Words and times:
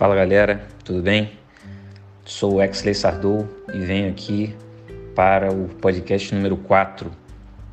Fala 0.00 0.14
galera, 0.14 0.66
tudo 0.82 1.02
bem? 1.02 1.32
Sou 2.24 2.54
o 2.54 2.62
Exley 2.62 2.94
Sardou 2.94 3.46
e 3.70 3.80
venho 3.80 4.08
aqui 4.08 4.56
para 5.14 5.52
o 5.52 5.68
podcast 5.68 6.34
número 6.34 6.56
4. 6.56 7.10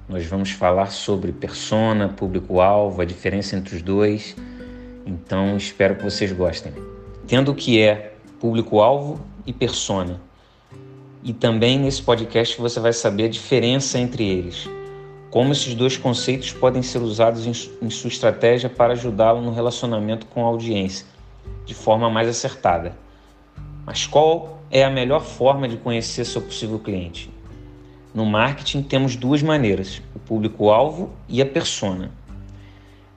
Nós 0.10 0.26
vamos 0.26 0.52
falar 0.52 0.88
sobre 0.88 1.32
persona, 1.32 2.10
público-alvo, 2.10 3.02
a 3.02 3.06
diferença 3.06 3.56
entre 3.56 3.78
os 3.78 3.82
dois. 3.82 4.36
Então 5.06 5.56
espero 5.56 5.96
que 5.96 6.04
vocês 6.04 6.34
gostem. 6.34 6.74
Tendo 7.26 7.54
o 7.54 7.56
que 7.56 7.80
é 7.80 8.16
público-alvo 8.42 9.22
e 9.46 9.54
persona. 9.54 10.20
E 11.24 11.32
também 11.32 11.80
nesse 11.80 12.02
podcast 12.02 12.60
você 12.60 12.82
vai 12.82 12.92
saber 12.92 13.24
a 13.24 13.30
diferença 13.30 13.98
entre 13.98 14.28
eles. 14.28 14.70
Como 15.32 15.54
esses 15.54 15.74
dois 15.74 15.96
conceitos 15.96 16.52
podem 16.52 16.82
ser 16.82 16.98
usados 16.98 17.48
em 17.82 17.90
sua 17.90 18.10
estratégia 18.10 18.70
para 18.70 18.92
ajudá-lo 18.92 19.42
no 19.42 19.54
relacionamento 19.54 20.26
com 20.26 20.44
a 20.44 20.50
audiência 20.50 21.16
de 21.66 21.74
forma 21.74 22.10
mais 22.10 22.28
acertada. 22.28 22.98
Mas 23.86 24.06
qual 24.06 24.62
é 24.70 24.84
a 24.84 24.90
melhor 24.90 25.22
forma 25.22 25.68
de 25.68 25.78
conhecer 25.78 26.26
seu 26.26 26.42
possível 26.42 26.80
cliente? 26.80 27.32
No 28.14 28.26
marketing 28.26 28.82
temos 28.82 29.16
duas 29.16 29.44
maneiras: 29.44 30.02
o 30.16 30.20
público-alvo 30.20 31.12
e 31.30 31.42
a 31.42 31.46
persona. 31.46 32.12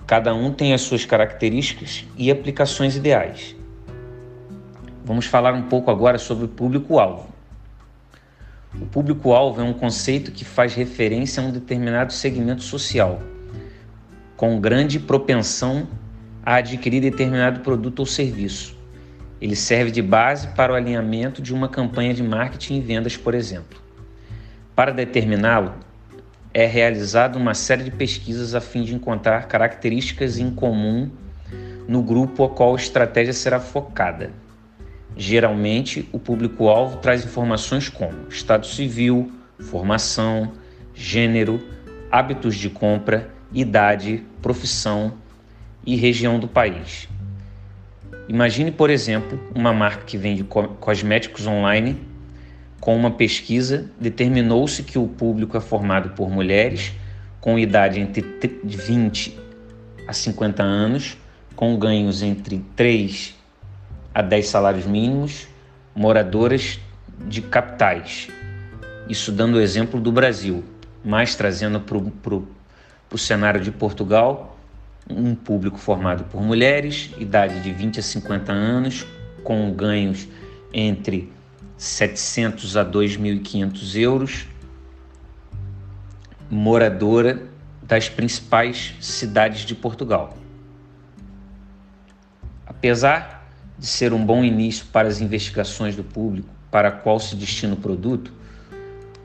Cada 0.06 0.34
um 0.34 0.52
tem 0.52 0.74
as 0.74 0.82
suas 0.82 1.04
características 1.04 2.04
e 2.16 2.30
aplicações 2.30 2.96
ideais. 2.96 3.54
Vamos 5.04 5.26
falar 5.26 5.54
um 5.54 5.62
pouco 5.62 5.90
agora 5.90 6.18
sobre 6.18 6.44
o 6.44 6.48
público-alvo. 6.48 7.28
O 8.80 8.86
público-alvo 8.86 9.60
é 9.60 9.64
um 9.64 9.72
conceito 9.72 10.30
que 10.30 10.44
faz 10.44 10.74
referência 10.74 11.42
a 11.42 11.46
um 11.46 11.50
determinado 11.50 12.12
segmento 12.12 12.62
social, 12.62 13.20
com 14.36 14.60
grande 14.60 15.00
propensão 15.00 15.88
a 16.44 16.56
adquirir 16.56 17.00
determinado 17.00 17.60
produto 17.60 18.00
ou 18.00 18.06
serviço. 18.06 18.76
Ele 19.40 19.56
serve 19.56 19.90
de 19.90 20.02
base 20.02 20.48
para 20.48 20.72
o 20.72 20.76
alinhamento 20.76 21.40
de 21.40 21.54
uma 21.54 21.68
campanha 21.68 22.12
de 22.12 22.22
marketing 22.22 22.76
e 22.76 22.80
vendas, 22.80 23.16
por 23.16 23.34
exemplo. 23.34 23.80
Para 24.74 24.92
determiná-lo, 24.92 25.74
é 26.52 26.66
realizada 26.66 27.38
uma 27.38 27.54
série 27.54 27.84
de 27.84 27.90
pesquisas 27.90 28.54
a 28.54 28.60
fim 28.60 28.82
de 28.82 28.94
encontrar 28.94 29.46
características 29.46 30.38
em 30.38 30.50
comum 30.50 31.10
no 31.86 32.02
grupo 32.02 32.42
ao 32.42 32.50
qual 32.50 32.74
a 32.74 32.76
estratégia 32.76 33.32
será 33.32 33.58
focada. 33.60 34.30
Geralmente, 35.16 36.08
o 36.12 36.18
público-alvo 36.18 36.98
traz 36.98 37.24
informações 37.24 37.88
como 37.88 38.28
estado 38.28 38.66
civil, 38.66 39.30
formação, 39.58 40.52
gênero, 40.94 41.60
hábitos 42.10 42.56
de 42.56 42.70
compra, 42.70 43.30
idade, 43.52 44.24
profissão, 44.40 45.14
e 45.92 45.96
região 45.96 46.38
do 46.38 46.46
país. 46.46 47.08
Imagine, 48.28 48.70
por 48.70 48.90
exemplo, 48.90 49.40
uma 49.52 49.72
marca 49.72 50.04
que 50.04 50.16
vende 50.16 50.44
cosméticos 50.44 51.48
online. 51.48 51.98
Com 52.78 52.96
uma 52.96 53.10
pesquisa, 53.10 53.90
determinou-se 54.00 54.84
que 54.84 54.96
o 54.96 55.08
público 55.08 55.56
é 55.56 55.60
formado 55.60 56.10
por 56.10 56.30
mulheres 56.30 56.92
com 57.40 57.58
idade 57.58 57.98
entre 57.98 58.24
20 58.62 59.36
a 60.06 60.12
50 60.12 60.62
anos, 60.62 61.18
com 61.56 61.76
ganhos 61.76 62.22
entre 62.22 62.64
3 62.76 63.34
a 64.14 64.22
10 64.22 64.46
salários 64.46 64.86
mínimos, 64.86 65.48
moradoras 65.92 66.78
de 67.26 67.42
capitais. 67.42 68.28
Isso 69.08 69.32
dando 69.32 69.56
o 69.56 69.60
exemplo 69.60 70.00
do 70.00 70.12
Brasil, 70.12 70.62
mas 71.04 71.34
trazendo 71.34 71.80
para 71.80 71.98
o 71.98 73.18
cenário 73.18 73.60
de 73.60 73.72
Portugal, 73.72 74.56
um 75.08 75.34
público 75.34 75.78
formado 75.78 76.24
por 76.24 76.42
mulheres, 76.42 77.10
idade 77.18 77.60
de 77.62 77.72
20 77.72 78.00
a 78.00 78.02
50 78.02 78.52
anos, 78.52 79.06
com 79.42 79.72
ganhos 79.72 80.28
entre 80.72 81.32
700 81.76 82.76
a 82.76 82.84
2.500 82.84 83.98
euros, 83.98 84.48
moradora 86.50 87.42
das 87.82 88.08
principais 88.08 88.94
cidades 89.00 89.60
de 89.60 89.74
Portugal. 89.74 90.36
Apesar 92.66 93.48
de 93.78 93.86
ser 93.86 94.12
um 94.12 94.24
bom 94.24 94.44
início 94.44 94.86
para 94.92 95.08
as 95.08 95.20
investigações 95.20 95.96
do 95.96 96.04
público 96.04 96.48
para 96.70 96.92
qual 96.92 97.18
se 97.18 97.34
destina 97.34 97.74
o 97.74 97.76
produto, 97.76 98.32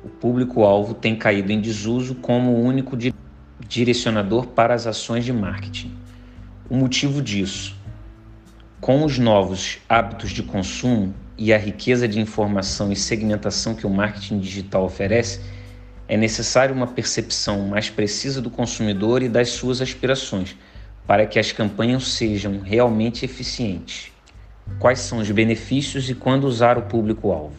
o 0.03 0.09
público-alvo 0.09 0.93
tem 0.93 1.15
caído 1.15 1.51
em 1.51 1.59
desuso 1.59 2.15
como 2.15 2.59
único 2.59 2.95
de 2.95 3.13
direcionador 3.67 4.47
para 4.47 4.73
as 4.73 4.87
ações 4.87 5.25
de 5.25 5.33
marketing. 5.33 5.95
O 6.69 6.75
motivo 6.75 7.21
disso, 7.21 7.75
com 8.79 9.03
os 9.03 9.17
novos 9.17 9.79
hábitos 9.89 10.31
de 10.31 10.43
consumo 10.43 11.13
e 11.37 11.53
a 11.53 11.57
riqueza 11.57 12.07
de 12.07 12.19
informação 12.19 12.91
e 12.91 12.95
segmentação 12.95 13.75
que 13.75 13.85
o 13.85 13.89
marketing 13.89 14.39
digital 14.39 14.85
oferece, 14.85 15.41
é 16.07 16.15
necessário 16.15 16.75
uma 16.75 16.87
percepção 16.87 17.67
mais 17.67 17.89
precisa 17.89 18.41
do 18.41 18.49
consumidor 18.49 19.23
e 19.23 19.29
das 19.29 19.49
suas 19.49 19.81
aspirações 19.81 20.55
para 21.07 21.25
que 21.25 21.39
as 21.39 21.51
campanhas 21.51 22.07
sejam 22.09 22.59
realmente 22.59 23.25
eficientes. 23.25 24.11
Quais 24.79 24.99
são 24.99 25.19
os 25.19 25.29
benefícios 25.29 26.09
e 26.09 26.15
quando 26.15 26.45
usar 26.45 26.77
o 26.77 26.83
público-alvo? 26.83 27.55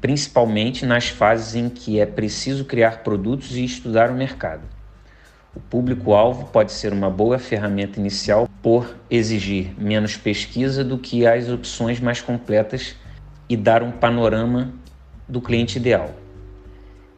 Principalmente 0.00 0.84
nas 0.84 1.08
fases 1.08 1.54
em 1.54 1.68
que 1.68 2.00
é 2.00 2.06
preciso 2.06 2.64
criar 2.64 3.02
produtos 3.02 3.56
e 3.56 3.64
estudar 3.64 4.10
o 4.10 4.14
mercado. 4.14 4.73
O 5.54 5.60
público-alvo 5.60 6.46
pode 6.46 6.72
ser 6.72 6.92
uma 6.92 7.08
boa 7.08 7.38
ferramenta 7.38 8.00
inicial 8.00 8.48
por 8.60 8.96
exigir 9.08 9.72
menos 9.78 10.16
pesquisa 10.16 10.82
do 10.82 10.98
que 10.98 11.24
as 11.24 11.48
opções 11.48 12.00
mais 12.00 12.20
completas 12.20 12.96
e 13.48 13.56
dar 13.56 13.80
um 13.80 13.92
panorama 13.92 14.72
do 15.28 15.40
cliente 15.40 15.78
ideal. 15.78 16.10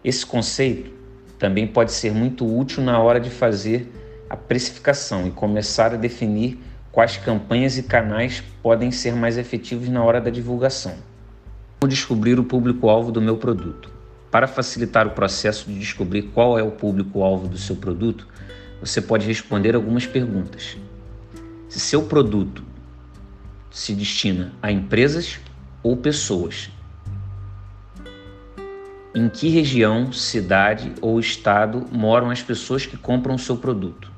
Esse 0.04 0.26
conceito 0.26 0.90
também 1.38 1.66
pode 1.66 1.92
ser 1.92 2.12
muito 2.12 2.46
útil 2.46 2.82
na 2.82 2.98
hora 3.00 3.18
de 3.18 3.30
fazer 3.30 3.90
a 4.28 4.36
precificação 4.36 5.26
e 5.26 5.30
começar 5.30 5.94
a 5.94 5.96
definir 5.96 6.60
quais 6.92 7.16
campanhas 7.16 7.78
e 7.78 7.82
canais 7.82 8.42
podem 8.62 8.90
ser 8.90 9.14
mais 9.14 9.38
efetivos 9.38 9.88
na 9.88 10.04
hora 10.04 10.20
da 10.20 10.30
divulgação. 10.30 10.94
Como 11.80 11.90
descobrir 11.90 12.38
o 12.38 12.44
público-alvo 12.44 13.10
do 13.10 13.22
meu 13.22 13.38
produto? 13.38 13.95
Para 14.36 14.46
facilitar 14.46 15.06
o 15.06 15.12
processo 15.12 15.64
de 15.64 15.78
descobrir 15.78 16.24
qual 16.24 16.58
é 16.58 16.62
o 16.62 16.70
público-alvo 16.70 17.48
do 17.48 17.56
seu 17.56 17.74
produto, 17.74 18.28
você 18.82 19.00
pode 19.00 19.26
responder 19.26 19.74
algumas 19.74 20.04
perguntas. 20.04 20.76
Se 21.70 21.80
seu 21.80 22.02
produto 22.02 22.62
se 23.70 23.94
destina 23.94 24.52
a 24.60 24.70
empresas 24.70 25.40
ou 25.82 25.96
pessoas, 25.96 26.70
em 29.14 29.26
que 29.30 29.48
região, 29.48 30.12
cidade 30.12 30.92
ou 31.00 31.18
estado 31.18 31.86
moram 31.90 32.28
as 32.28 32.42
pessoas 32.42 32.84
que 32.84 32.98
compram 32.98 33.36
o 33.36 33.38
seu 33.38 33.56
produto? 33.56 34.12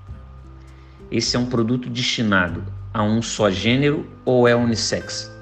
Esse 1.13 1.37
é 1.37 1.39
um 1.39 1.47
produto 1.47 1.89
destinado 1.89 2.65
a 2.93 3.05
um 3.05 3.23
só 3.23 3.53
gênero 3.53 4.05
ou 4.25 4.49
é 4.49 4.57
unissex? 4.57 5.38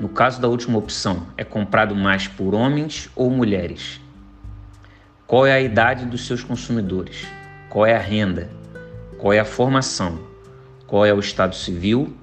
No 0.00 0.08
caso 0.08 0.40
da 0.40 0.48
última 0.48 0.76
opção, 0.76 1.28
é 1.36 1.44
comprado 1.44 1.94
mais 1.94 2.26
por 2.26 2.54
homens 2.54 3.08
ou 3.14 3.30
mulheres? 3.30 4.00
Qual 5.26 5.46
é 5.46 5.52
a 5.52 5.60
idade 5.60 6.04
dos 6.04 6.26
seus 6.26 6.42
consumidores? 6.42 7.26
Qual 7.70 7.86
é 7.86 7.94
a 7.94 8.00
renda? 8.00 8.50
Qual 9.18 9.32
é 9.32 9.38
a 9.38 9.44
formação? 9.44 10.18
Qual 10.86 11.06
é 11.06 11.14
o 11.14 11.20
estado 11.20 11.54
civil? 11.54 12.14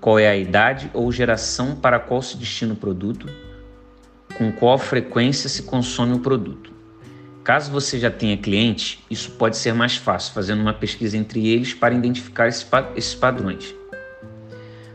Qual 0.00 0.18
é 0.18 0.28
a 0.28 0.36
idade 0.36 0.90
ou 0.94 1.10
geração 1.10 1.74
para 1.74 1.98
qual 1.98 2.22
se 2.22 2.36
destina 2.36 2.74
o 2.74 2.76
produto? 2.76 3.28
Com 4.36 4.52
qual 4.52 4.78
frequência 4.78 5.48
se 5.48 5.64
consome 5.64 6.14
o 6.14 6.20
produto? 6.20 6.72
Caso 7.42 7.70
você 7.70 7.98
já 7.98 8.10
tenha 8.10 8.36
cliente, 8.36 9.04
isso 9.10 9.32
pode 9.32 9.56
ser 9.56 9.74
mais 9.74 9.96
fácil, 9.96 10.32
fazendo 10.32 10.62
uma 10.62 10.72
pesquisa 10.72 11.16
entre 11.16 11.46
eles 11.46 11.74
para 11.74 11.94
identificar 11.94 12.48
esses 12.48 13.14
padrões. 13.14 13.74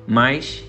Mas 0.08 0.64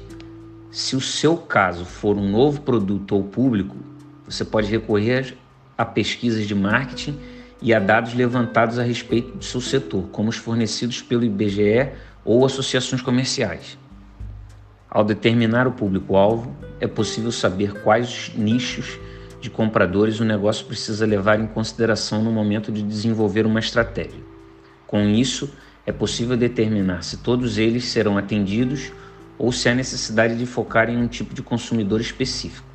se 0.70 0.94
o 0.94 1.00
seu 1.00 1.36
caso 1.36 1.84
for 1.84 2.16
um 2.16 2.28
novo 2.28 2.60
produto 2.60 3.16
ou 3.16 3.24
público, 3.24 3.76
você 4.24 4.44
pode 4.44 4.68
recorrer 4.68 5.36
a 5.76 5.84
pesquisas 5.84 6.46
de 6.46 6.54
marketing 6.54 7.18
e 7.60 7.74
a 7.74 7.80
dados 7.80 8.14
levantados 8.14 8.78
a 8.78 8.82
respeito 8.82 9.36
do 9.36 9.44
seu 9.44 9.60
setor, 9.60 10.08
como 10.12 10.28
os 10.28 10.36
fornecidos 10.36 11.02
pelo 11.02 11.24
IBGE 11.24 11.90
ou 12.24 12.44
associações 12.44 13.02
comerciais. 13.02 13.76
Ao 14.88 15.04
determinar 15.04 15.66
o 15.66 15.72
público-alvo, 15.72 16.54
é 16.80 16.86
possível 16.86 17.32
saber 17.32 17.82
quais 17.82 18.32
nichos 18.36 18.98
de 19.40 19.50
compradores 19.50 20.20
o 20.20 20.24
negócio 20.24 20.66
precisa 20.66 21.06
levar 21.06 21.40
em 21.40 21.46
consideração 21.46 22.22
no 22.22 22.30
momento 22.30 22.70
de 22.70 22.82
desenvolver 22.82 23.46
uma 23.46 23.58
estratégia. 23.60 24.20
Com 24.86 25.08
isso, 25.08 25.50
é 25.86 25.92
possível 25.92 26.36
determinar 26.36 27.02
se 27.02 27.16
todos 27.16 27.58
eles 27.58 27.84
serão 27.84 28.18
atendidos 28.18 28.92
ou 29.40 29.50
se 29.50 29.70
há 29.70 29.74
necessidade 29.74 30.36
de 30.36 30.44
focar 30.44 30.90
em 30.90 30.98
um 30.98 31.08
tipo 31.08 31.32
de 31.32 31.40
consumidor 31.40 31.98
específico. 31.98 32.68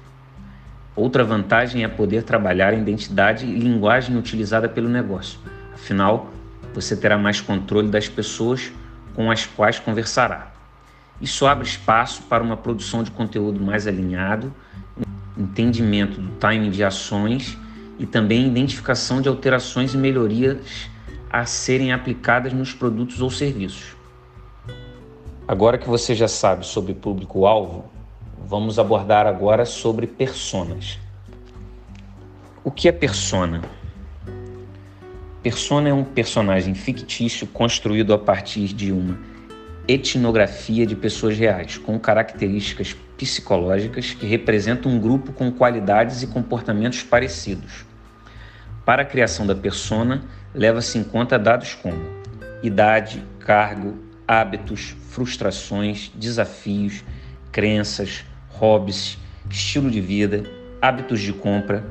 Outra 0.96 1.24
vantagem 1.24 1.84
é 1.84 1.88
poder 1.88 2.24
trabalhar 2.24 2.74
a 2.74 2.76
identidade 2.76 3.46
e 3.46 3.60
linguagem 3.60 4.18
utilizada 4.18 4.68
pelo 4.68 4.90
negócio. 4.90 5.40
Afinal, 5.76 6.34
você 6.74 6.98
terá 6.98 7.20
mais 7.20 7.40
controle 7.40 7.88
das 7.88 8.10
pessoas 8.10 8.72
com 9.14 9.30
as 9.30 9.46
quais 9.46 9.78
conversará. 9.78 10.54
Isso 11.22 11.46
abre 11.46 11.68
espaço 11.68 12.24
para 12.24 12.44
uma 12.44 12.58
produção 12.58 13.04
de 13.04 13.12
conteúdo 13.12 13.64
mais 13.64 13.86
alinhado, 13.86 14.52
entendimento 15.38 16.20
do 16.20 16.32
timing 16.40 16.72
de 16.72 16.84
ações 16.84 17.56
e 18.00 18.08
também 18.08 18.48
identificação 18.48 19.22
de 19.22 19.30
alterações 19.30 19.94
e 19.94 19.98
melhorias 19.98 20.90
a 21.30 21.46
serem 21.46 21.94
aplicadas 21.94 22.54
nos 22.54 22.74
produtos 22.74 23.22
ou 23.22 23.30
serviços. 23.30 23.95
Agora 25.48 25.78
que 25.78 25.88
você 25.88 26.16
já 26.16 26.28
sabe 26.28 26.66
sobre 26.66 26.96
público-alvo, 26.96 27.86
vamos 28.48 28.80
abordar 28.80 29.28
agora 29.28 29.64
sobre 29.64 30.08
personas. 30.08 31.00
O 32.64 32.72
que 32.72 32.88
é 32.88 32.92
persona? 32.92 33.62
Persona 35.44 35.90
é 35.90 35.94
um 35.94 36.04
personagem 36.04 36.74
fictício 36.74 37.46
construído 37.46 38.12
a 38.12 38.18
partir 38.18 38.70
de 38.70 38.92
uma 38.92 39.20
etnografia 39.88 40.84
de 40.84 40.96
pessoas 40.96 41.38
reais, 41.38 41.78
com 41.78 42.00
características 42.00 42.96
psicológicas 43.16 44.16
que 44.16 44.26
representam 44.26 44.92
um 44.92 45.00
grupo 45.00 45.32
com 45.32 45.52
qualidades 45.52 46.24
e 46.24 46.28
comportamentos 46.28 47.04
parecidos. 47.04 47.86
Para 48.84 49.04
a 49.04 49.06
criação 49.06 49.46
da 49.46 49.54
persona, 49.54 50.26
leva-se 50.56 50.98
em 50.98 51.04
conta 51.04 51.38
dados 51.38 51.76
como 51.76 52.02
idade, 52.64 53.24
cargo, 53.38 54.06
hábitos, 54.28 54.96
frustrações, 55.10 56.12
desafios, 56.16 57.04
crenças, 57.52 58.26
hobbies, 58.50 59.18
estilo 59.50 59.90
de 59.90 60.02
vida, 60.02 60.44
hábitos 60.82 61.22
de 61.22 61.34
compra, 61.34 61.86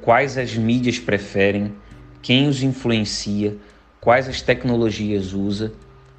quais 0.00 0.38
as 0.38 0.56
mídias 0.56 0.98
preferem, 0.98 1.74
quem 2.22 2.48
os 2.48 2.62
influencia, 2.62 3.56
quais 4.00 4.28
as 4.28 4.40
tecnologias 4.40 5.32
usa, 5.32 5.72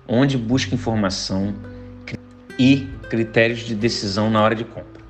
onde 0.08 0.38
busca 0.38 0.76
informação 0.76 1.56
e 2.60 2.88
critérios 3.10 3.60
de 3.60 3.76
decisão 3.76 4.30
na 4.30 4.42
hora 4.42 4.56
de 4.56 4.64
compra. 4.64 5.02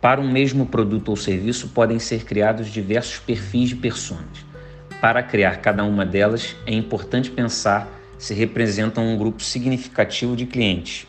Para 0.00 0.20
um 0.20 0.30
mesmo 0.30 0.66
produto 0.66 1.10
ou 1.10 1.16
serviço 1.16 1.68
podem 1.68 1.98
ser 1.98 2.24
criados 2.24 2.68
diversos 2.68 3.18
perfis 3.18 3.70
de 3.70 3.76
personas. 3.76 4.44
Para 5.00 5.22
criar 5.22 5.58
cada 5.58 5.84
uma 5.84 6.04
delas, 6.04 6.56
é 6.66 6.74
importante 6.74 7.30
pensar 7.30 7.88
se 8.22 8.34
representam 8.34 9.04
um 9.04 9.18
grupo 9.18 9.42
significativo 9.42 10.36
de 10.36 10.46
clientes, 10.46 11.08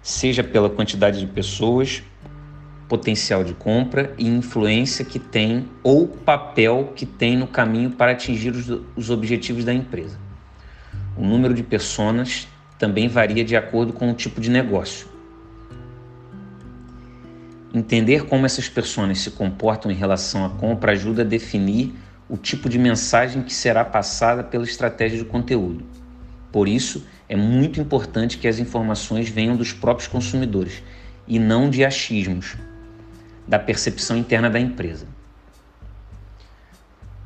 seja 0.00 0.44
pela 0.44 0.70
quantidade 0.70 1.18
de 1.18 1.26
pessoas, 1.26 2.04
potencial 2.88 3.42
de 3.42 3.52
compra 3.52 4.14
e 4.16 4.28
influência 4.28 5.04
que 5.04 5.18
tem 5.18 5.68
ou 5.82 6.06
papel 6.06 6.92
que 6.94 7.04
tem 7.04 7.36
no 7.36 7.48
caminho 7.48 7.90
para 7.90 8.12
atingir 8.12 8.54
os, 8.54 8.68
os 8.94 9.10
objetivos 9.10 9.64
da 9.64 9.74
empresa. 9.74 10.16
O 11.16 11.24
número 11.24 11.52
de 11.52 11.64
pessoas 11.64 12.46
também 12.78 13.08
varia 13.08 13.44
de 13.44 13.56
acordo 13.56 13.92
com 13.92 14.08
o 14.08 14.14
tipo 14.14 14.40
de 14.40 14.48
negócio. 14.48 15.08
Entender 17.74 18.26
como 18.26 18.46
essas 18.46 18.68
pessoas 18.68 19.18
se 19.18 19.32
comportam 19.32 19.90
em 19.90 19.96
relação 19.96 20.44
à 20.44 20.50
compra 20.50 20.92
ajuda 20.92 21.22
a 21.22 21.24
definir 21.24 21.92
o 22.28 22.36
tipo 22.36 22.68
de 22.68 22.78
mensagem 22.78 23.42
que 23.42 23.52
será 23.52 23.84
passada 23.84 24.44
pela 24.44 24.62
estratégia 24.62 25.18
de 25.18 25.24
conteúdo. 25.24 26.01
Por 26.52 26.68
isso, 26.68 27.06
é 27.28 27.34
muito 27.34 27.80
importante 27.80 28.36
que 28.36 28.46
as 28.46 28.58
informações 28.58 29.30
venham 29.30 29.56
dos 29.56 29.72
próprios 29.72 30.06
consumidores 30.06 30.82
e 31.26 31.38
não 31.38 31.70
de 31.70 31.82
achismos 31.82 32.56
da 33.48 33.58
percepção 33.58 34.18
interna 34.18 34.50
da 34.50 34.60
empresa. 34.60 35.06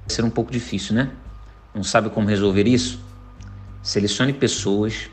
Vai 0.06 0.14
ser 0.14 0.24
um 0.24 0.30
pouco 0.30 0.52
difícil, 0.52 0.94
né? 0.94 1.10
Não 1.74 1.82
sabe 1.82 2.08
como 2.08 2.28
resolver 2.28 2.68
isso? 2.68 3.04
Selecione 3.82 4.32
pessoas, 4.32 5.10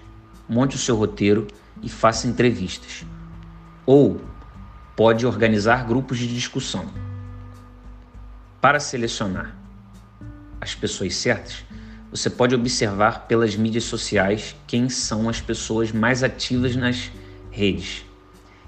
monte 0.48 0.76
o 0.76 0.80
seu 0.80 0.96
roteiro 0.96 1.48
e 1.82 1.90
faça 1.90 2.28
entrevistas. 2.28 3.04
Ou 3.86 4.22
pode 4.96 5.26
organizar 5.26 5.86
grupos 5.86 6.20
de 6.20 6.28
discussão. 6.28 6.88
Para 8.62 8.80
selecionar 8.80 9.56
as 10.62 10.76
pessoas 10.76 11.16
certas, 11.16 11.66
você 12.14 12.30
pode 12.30 12.54
observar 12.54 13.26
pelas 13.26 13.56
mídias 13.56 13.86
sociais 13.86 14.56
quem 14.68 14.88
são 14.88 15.28
as 15.28 15.42
pessoas 15.42 15.92
mais 15.92 16.22
ativas 16.22 16.76
nas 16.76 17.12
redes, 17.50 18.06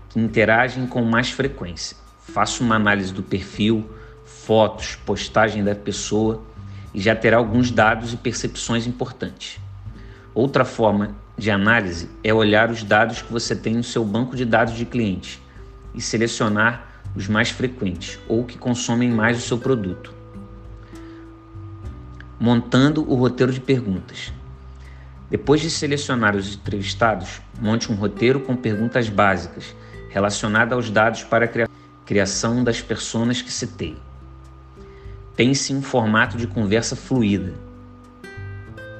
que 0.10 0.20
interagem 0.20 0.88
com 0.88 1.04
mais 1.04 1.30
frequência. 1.30 1.96
Faça 2.22 2.64
uma 2.64 2.76
análise 2.76 3.14
do 3.14 3.22
perfil, 3.22 3.88
fotos, 4.26 4.96
postagem 5.06 5.64
da 5.64 5.76
pessoa 5.76 6.44
e 6.92 7.00
já 7.00 7.16
terá 7.16 7.38
alguns 7.38 7.70
dados 7.70 8.14
e 8.14 8.18
percepções 8.18 8.88
importantes. 8.88 9.60
Outra 10.34 10.66
forma 10.66 11.16
de 11.38 11.52
análise 11.52 12.10
é 12.24 12.34
olhar 12.34 12.72
os 12.72 12.82
dados 12.82 13.22
que 13.22 13.32
você 13.32 13.56
tem 13.56 13.76
no 13.76 13.84
seu 13.84 14.04
banco 14.04 14.36
de 14.36 14.44
dados 14.44 14.74
de 14.74 14.86
clientes 14.86 15.40
e 15.94 16.02
selecionar 16.02 17.04
os 17.16 17.28
mais 17.28 17.52
frequentes 17.52 18.18
ou 18.28 18.44
que 18.44 18.58
consomem 18.58 19.12
mais 19.12 19.38
o 19.38 19.42
seu 19.42 19.60
produto 19.60 20.25
montando 22.40 23.10
o 23.10 23.16
roteiro 23.16 23.52
de 23.52 23.60
perguntas. 23.60 24.34
Depois 25.30 25.62
de 25.62 25.70
selecionar 25.70 26.36
os 26.36 26.56
entrevistados, 26.56 27.42
monte 27.60 27.92
um 27.92 27.96
roteiro 27.96 28.40
com 28.40 28.56
perguntas 28.56 29.10
básicas 29.10 29.76
relacionadas 30.10 30.74
aos 30.74 30.90
dados 30.90 31.24
para 31.24 31.46
a 31.46 31.68
criação 32.06 32.64
das 32.64 32.82
pessoas 32.82 33.42
que 33.42 33.52
citei. 33.52 33.98
Pense 35.36 35.74
em 35.74 35.78
um 35.78 35.82
formato 35.82 36.38
de 36.38 36.48
conversa 36.48 36.96
fluida, 36.96 37.54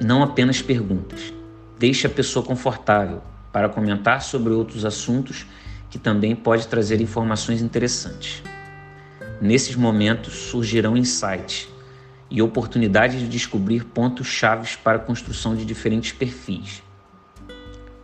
não 0.00 0.22
apenas 0.22 0.60
perguntas. 0.60 1.32
Deixe 1.78 2.06
a 2.06 2.10
pessoa 2.10 2.44
confortável 2.44 3.22
para 3.52 3.68
comentar 3.68 4.20
sobre 4.20 4.52
outros 4.52 4.84
assuntos 4.84 5.46
que 5.88 5.98
também 5.98 6.34
pode 6.34 6.66
trazer 6.68 7.00
informações 7.00 7.62
interessantes. 7.62 8.42
Nesses 9.40 9.76
momentos 9.76 10.34
surgirão 10.34 10.96
insights 10.96 11.68
e 12.30 12.42
oportunidade 12.42 13.18
de 13.18 13.28
descobrir 13.28 13.84
pontos 13.84 14.26
chaves 14.26 14.76
para 14.76 14.96
a 14.96 15.00
construção 15.00 15.54
de 15.54 15.64
diferentes 15.64 16.12
perfis. 16.12 16.82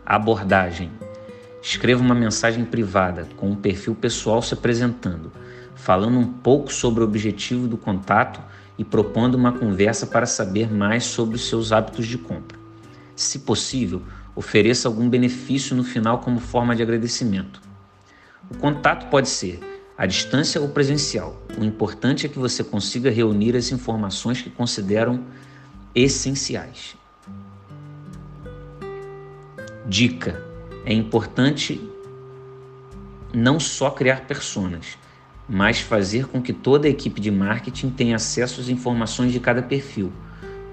abordagem. 0.05 0.91
Escreva 1.61 2.03
uma 2.03 2.13
mensagem 2.13 2.65
privada 2.65 3.27
com 3.37 3.49
um 3.49 3.55
perfil 3.55 3.95
pessoal 3.95 4.41
se 4.41 4.53
apresentando, 4.53 5.31
falando 5.75 6.19
um 6.19 6.27
pouco 6.27 6.71
sobre 6.71 7.01
o 7.01 7.05
objetivo 7.05 7.67
do 7.67 7.77
contato 7.77 8.41
e 8.77 8.83
propondo 8.83 9.35
uma 9.35 9.53
conversa 9.53 10.05
para 10.05 10.25
saber 10.25 10.71
mais 10.71 11.05
sobre 11.05 11.35
os 11.35 11.47
seus 11.47 11.71
hábitos 11.71 12.05
de 12.05 12.17
compra. 12.17 12.57
Se 13.15 13.39
possível, 13.39 14.01
ofereça 14.35 14.87
algum 14.87 15.07
benefício 15.07 15.75
no 15.75 15.83
final 15.83 16.19
como 16.19 16.39
forma 16.39 16.75
de 16.75 16.83
agradecimento. 16.83 17.61
O 18.51 18.57
contato 18.57 19.09
pode 19.09 19.29
ser 19.29 19.72
à 19.97 20.05
distância 20.05 20.59
ou 20.59 20.69
presencial. 20.69 21.41
O 21.57 21.63
importante 21.63 22.25
é 22.25 22.29
que 22.29 22.39
você 22.39 22.63
consiga 22.63 23.09
reunir 23.09 23.55
as 23.55 23.71
informações 23.71 24.41
que 24.41 24.49
consideram 24.49 25.23
essenciais. 25.93 26.95
Dica: 29.85 30.43
é 30.85 30.93
importante 30.93 31.89
não 33.33 33.59
só 33.59 33.89
criar 33.89 34.21
personas, 34.21 34.97
mas 35.47 35.79
fazer 35.79 36.27
com 36.27 36.41
que 36.41 36.53
toda 36.53 36.87
a 36.87 36.89
equipe 36.89 37.19
de 37.19 37.31
marketing 37.31 37.89
tenha 37.89 38.15
acesso 38.15 38.61
às 38.61 38.69
informações 38.69 39.31
de 39.31 39.39
cada 39.39 39.61
perfil, 39.61 40.11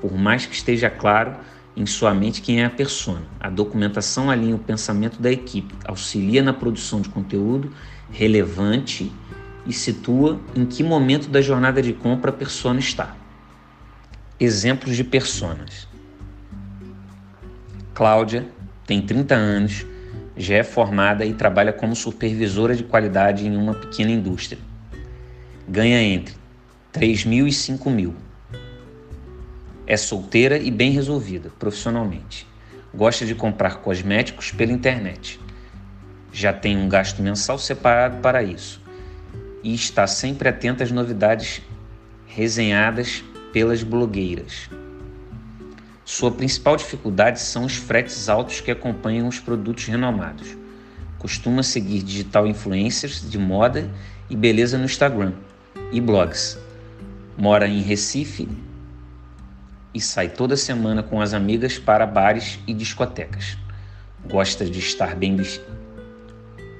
por 0.00 0.12
mais 0.16 0.46
que 0.46 0.54
esteja 0.54 0.88
claro 0.88 1.36
em 1.76 1.86
sua 1.86 2.12
mente 2.12 2.42
quem 2.42 2.60
é 2.60 2.64
a 2.64 2.70
persona. 2.70 3.22
A 3.38 3.48
documentação 3.48 4.30
alinha 4.30 4.56
o 4.56 4.58
pensamento 4.58 5.20
da 5.20 5.30
equipe, 5.30 5.74
auxilia 5.84 6.42
na 6.42 6.52
produção 6.52 7.00
de 7.00 7.08
conteúdo 7.08 7.70
relevante 8.10 9.12
e 9.66 9.72
situa 9.72 10.40
em 10.54 10.64
que 10.66 10.82
momento 10.82 11.28
da 11.28 11.40
jornada 11.40 11.80
de 11.80 11.92
compra 11.92 12.30
a 12.30 12.34
persona 12.34 12.78
está. 12.78 13.16
Exemplos 14.38 14.96
de 14.96 15.04
personas. 15.04 15.88
Cláudia 17.94 18.48
tem 18.86 19.02
30 19.02 19.34
anos, 19.34 19.86
já 20.36 20.56
é 20.56 20.62
formada 20.64 21.24
e 21.24 21.34
trabalha 21.34 21.72
como 21.72 21.94
supervisora 21.94 22.74
de 22.74 22.82
qualidade 22.82 23.46
em 23.46 23.56
uma 23.56 23.74
pequena 23.74 24.10
indústria. 24.10 24.58
Ganha 25.68 26.02
entre 26.02 26.34
3 26.90 27.24
mil 27.26 27.46
e 27.46 27.52
5 27.52 27.90
mil. 27.90 28.14
É 29.86 29.96
solteira 29.96 30.56
e 30.56 30.70
bem 30.70 30.90
resolvida 30.92 31.50
profissionalmente. 31.58 32.46
Gosta 32.92 33.26
de 33.26 33.34
comprar 33.34 33.76
cosméticos 33.76 34.50
pela 34.50 34.72
internet 34.72 35.38
já 36.32 36.52
tem 36.52 36.76
um 36.76 36.88
gasto 36.88 37.22
mensal 37.22 37.58
separado 37.58 38.18
para 38.18 38.42
isso 38.42 38.80
e 39.62 39.74
está 39.74 40.06
sempre 40.06 40.48
atento 40.48 40.82
às 40.82 40.90
novidades 40.90 41.62
resenhadas 42.26 43.22
pelas 43.52 43.82
blogueiras. 43.82 44.70
Sua 46.04 46.30
principal 46.30 46.76
dificuldade 46.76 47.40
são 47.40 47.64
os 47.64 47.76
fretes 47.76 48.28
altos 48.28 48.60
que 48.60 48.70
acompanham 48.70 49.28
os 49.28 49.38
produtos 49.38 49.84
renomados. 49.84 50.56
Costuma 51.18 51.62
seguir 51.62 52.02
digital 52.02 52.46
influencers 52.46 53.28
de 53.28 53.38
moda 53.38 53.90
e 54.28 54.34
beleza 54.34 54.78
no 54.78 54.84
Instagram 54.84 55.34
e 55.92 56.00
blogs. 56.00 56.58
Mora 57.36 57.68
em 57.68 57.80
Recife 57.80 58.48
e 59.92 60.00
sai 60.00 60.28
toda 60.28 60.56
semana 60.56 61.02
com 61.02 61.20
as 61.20 61.34
amigas 61.34 61.78
para 61.78 62.06
bares 62.06 62.58
e 62.66 62.72
discotecas. 62.72 63.56
gosta 64.28 64.64
de 64.64 64.78
estar 64.78 65.14
bem 65.16 65.34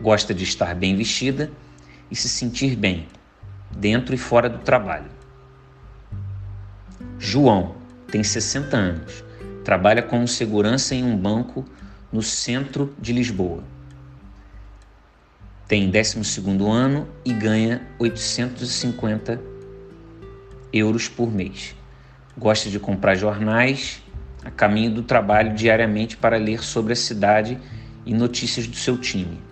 gosta 0.01 0.33
de 0.33 0.45
estar 0.45 0.75
bem 0.75 0.97
vestida 0.97 1.51
e 2.11 2.17
se 2.17 2.29
sentir 2.29 2.75
bem, 2.75 3.07
dentro 3.71 4.15
e 4.15 4.19
fora 4.19 4.49
do 4.49 4.59
trabalho. 4.59 5.11
João 7.19 7.75
tem 8.11 8.25
60 8.25 8.77
anos, 8.77 9.25
trabalha 9.65 10.03
como 10.03 10.27
segurança 10.27 10.95
em 10.95 11.05
um 11.05 11.17
banco 11.17 11.65
no 12.11 12.23
centro 12.23 12.95
de 12.99 13.13
Lisboa. 13.13 13.63
Tem 15.69 15.89
12 15.89 16.19
ano 16.69 17.07
e 17.25 17.33
ganha 17.33 17.87
850 17.99 19.41
euros 20.73 21.09
por 21.09 21.31
mês. 21.31 21.77
Gosta 22.37 22.69
de 22.69 22.81
comprar 22.81 23.15
jornais 23.15 24.03
a 24.45 24.51
caminho 24.51 24.91
do 24.91 25.03
trabalho 25.03 25.55
diariamente 25.55 26.17
para 26.17 26.39
ler 26.39 26.63
sobre 26.65 26.95
a 26.95 26.97
cidade 26.97 27.59
e 28.05 28.15
notícias 28.15 28.67
do 28.67 28.75
seu 28.75 28.97
time. 28.97 29.50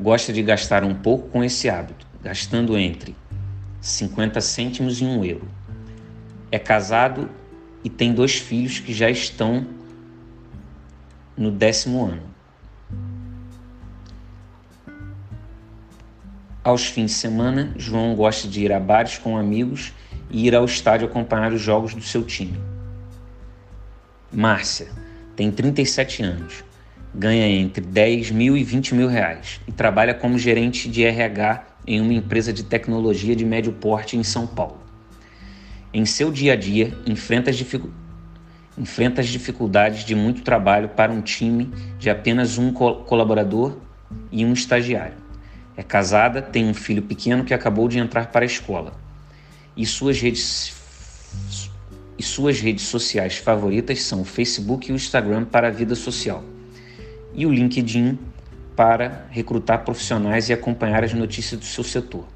Gosta 0.00 0.32
de 0.32 0.42
gastar 0.42 0.82
um 0.82 0.94
pouco 0.94 1.28
com 1.28 1.44
esse 1.44 1.68
hábito, 1.68 2.06
gastando 2.22 2.78
entre 2.78 3.14
50 3.82 4.40
cêntimos 4.40 4.98
e 4.98 5.04
1 5.04 5.24
euro. 5.26 5.48
É 6.50 6.58
casado 6.58 7.28
e 7.84 7.90
tem 7.90 8.14
dois 8.14 8.36
filhos 8.36 8.78
que 8.78 8.94
já 8.94 9.10
estão 9.10 9.66
no 11.36 11.50
décimo 11.50 12.06
ano. 12.06 12.22
Aos 16.64 16.86
fins 16.86 17.10
de 17.10 17.16
semana, 17.16 17.74
João 17.76 18.14
gosta 18.14 18.48
de 18.48 18.64
ir 18.64 18.72
a 18.72 18.80
bares 18.80 19.18
com 19.18 19.36
amigos 19.36 19.92
e 20.30 20.46
ir 20.46 20.54
ao 20.54 20.64
estádio 20.64 21.08
acompanhar 21.08 21.52
os 21.52 21.60
jogos 21.60 21.94
do 21.94 22.02
seu 22.02 22.22
time. 22.22 22.58
Márcia 24.32 24.88
tem 25.36 25.50
37 25.50 26.22
anos, 26.22 26.64
ganha 27.14 27.46
entre 27.46 27.84
10 27.84 28.30
mil 28.30 28.56
e 28.56 28.62
20 28.62 28.94
mil 28.94 29.08
reais 29.08 29.60
e 29.66 29.72
trabalha 29.72 30.14
como 30.14 30.38
gerente 30.38 30.88
de 30.88 31.04
RH 31.04 31.64
em 31.86 32.00
uma 32.00 32.12
empresa 32.12 32.52
de 32.52 32.62
tecnologia 32.62 33.34
de 33.34 33.44
médio 33.44 33.72
porte 33.72 34.16
em 34.16 34.22
São 34.22 34.46
Paulo. 34.46 34.78
Em 35.92 36.04
seu 36.04 36.30
dia 36.30 36.52
a 36.52 36.56
dia, 36.56 36.96
enfrenta 37.06 37.50
as, 37.50 37.56
dificu... 37.56 37.90
enfrenta 38.78 39.20
as 39.20 39.28
dificuldades 39.28 40.04
de 40.04 40.14
muito 40.14 40.42
trabalho 40.42 40.88
para 40.90 41.10
um 41.10 41.20
time 41.20 41.72
de 41.98 42.08
apenas 42.08 42.58
um 42.58 42.72
colaborador 42.72 43.76
e 44.30 44.44
um 44.44 44.52
estagiário. 44.52 45.16
É 45.76 45.82
casada, 45.82 46.40
tem 46.40 46.66
um 46.66 46.74
filho 46.74 47.02
pequeno 47.02 47.44
que 47.44 47.54
acabou 47.54 47.88
de 47.88 47.98
entrar 47.98 48.26
para 48.26 48.44
a 48.44 48.46
escola. 48.46 48.92
E 49.76 49.84
suas 49.84 50.20
redes 50.20 50.78
e 52.18 52.22
suas 52.22 52.60
redes 52.60 52.84
sociais 52.84 53.38
favoritas 53.38 54.02
são 54.02 54.20
o 54.20 54.24
Facebook 54.24 54.90
e 54.90 54.92
o 54.92 54.94
Instagram 54.94 55.46
para 55.46 55.68
a 55.68 55.70
vida 55.70 55.94
social, 55.94 56.44
e 57.34 57.46
o 57.46 57.52
LinkedIn 57.52 58.18
para 58.74 59.26
recrutar 59.30 59.84
profissionais 59.84 60.48
e 60.48 60.52
acompanhar 60.52 61.04
as 61.04 61.12
notícias 61.12 61.60
do 61.60 61.66
seu 61.66 61.84
setor. 61.84 62.26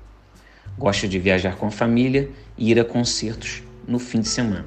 Gosta 0.78 1.08
de 1.08 1.18
viajar 1.18 1.56
com 1.56 1.66
a 1.66 1.70
família 1.70 2.30
e 2.58 2.70
ir 2.70 2.78
a 2.78 2.84
concertos 2.84 3.62
no 3.86 3.98
fim 3.98 4.20
de 4.20 4.28
semana. 4.28 4.66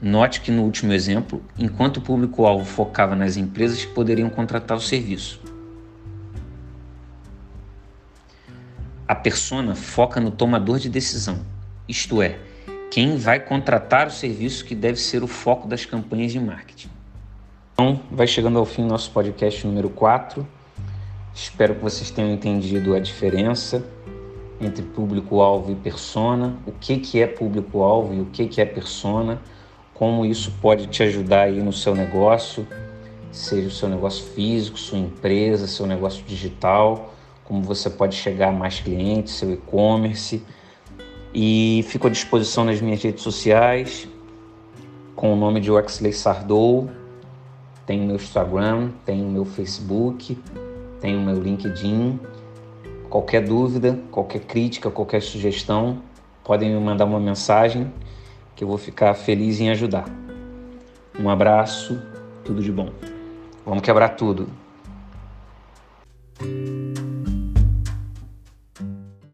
Note 0.00 0.40
que 0.40 0.50
no 0.50 0.62
último 0.62 0.92
exemplo, 0.92 1.42
enquanto 1.58 1.98
o 1.98 2.00
público-alvo 2.02 2.64
focava 2.64 3.16
nas 3.16 3.36
empresas 3.36 3.84
que 3.84 3.92
poderiam 3.92 4.28
contratar 4.28 4.76
o 4.76 4.80
serviço, 4.80 5.40
a 9.08 9.14
persona 9.14 9.74
foca 9.74 10.20
no 10.20 10.30
tomador 10.30 10.78
de 10.78 10.88
decisão, 10.88 11.38
isto 11.88 12.20
é, 12.20 12.38
quem 12.90 13.16
vai 13.16 13.40
contratar 13.40 14.08
o 14.08 14.10
serviço 14.10 14.64
que 14.64 14.74
deve 14.74 14.98
ser 14.98 15.22
o 15.22 15.26
foco 15.26 15.68
das 15.68 15.86
campanhas 15.86 16.32
de 16.32 16.40
marketing. 16.40 16.95
Então, 17.78 18.00
vai 18.10 18.26
chegando 18.26 18.58
ao 18.58 18.64
fim 18.64 18.86
nosso 18.86 19.10
podcast 19.10 19.66
número 19.66 19.90
4. 19.90 20.48
Espero 21.34 21.74
que 21.74 21.82
vocês 21.82 22.10
tenham 22.10 22.32
entendido 22.32 22.94
a 22.94 22.98
diferença 22.98 23.86
entre 24.58 24.82
público-alvo 24.82 25.72
e 25.72 25.74
persona, 25.74 26.56
o 26.66 26.72
que, 26.72 26.96
que 26.96 27.20
é 27.20 27.26
público-alvo 27.26 28.14
e 28.14 28.20
o 28.22 28.24
que, 28.32 28.46
que 28.48 28.62
é 28.62 28.64
persona, 28.64 29.42
como 29.92 30.24
isso 30.24 30.50
pode 30.62 30.86
te 30.86 31.02
ajudar 31.02 31.42
aí 31.42 31.60
no 31.60 31.70
seu 31.70 31.94
negócio, 31.94 32.66
seja 33.30 33.68
o 33.68 33.70
seu 33.70 33.90
negócio 33.90 34.24
físico, 34.24 34.78
sua 34.78 34.96
empresa, 34.96 35.66
seu 35.66 35.86
negócio 35.86 36.24
digital, 36.24 37.12
como 37.44 37.60
você 37.60 37.90
pode 37.90 38.16
chegar 38.16 38.48
a 38.48 38.52
mais 38.52 38.80
clientes, 38.80 39.34
seu 39.34 39.52
e-commerce 39.52 40.42
e 41.34 41.84
fico 41.88 42.06
à 42.06 42.10
disposição 42.10 42.64
nas 42.64 42.80
minhas 42.80 43.02
redes 43.02 43.22
sociais 43.22 44.08
com 45.14 45.34
o 45.34 45.36
nome 45.36 45.60
de 45.60 45.70
Wexley 45.70 46.14
Sardou. 46.14 46.88
Tem 47.86 48.00
meu 48.00 48.16
Instagram, 48.16 48.90
tem 49.04 49.24
meu 49.24 49.44
Facebook, 49.44 50.36
tem 51.00 51.16
o 51.16 51.20
meu 51.20 51.40
LinkedIn. 51.40 52.18
Qualquer 53.08 53.44
dúvida, 53.44 53.98
qualquer 54.10 54.40
crítica, 54.40 54.90
qualquer 54.90 55.22
sugestão, 55.22 56.02
podem 56.42 56.74
me 56.74 56.80
mandar 56.80 57.04
uma 57.04 57.20
mensagem 57.20 57.92
que 58.56 58.64
eu 58.64 58.68
vou 58.68 58.76
ficar 58.76 59.14
feliz 59.14 59.60
em 59.60 59.70
ajudar. 59.70 60.04
Um 61.18 61.30
abraço, 61.30 62.02
tudo 62.44 62.60
de 62.60 62.72
bom. 62.72 62.90
Vamos 63.64 63.82
quebrar 63.82 64.10
tudo. 64.10 64.48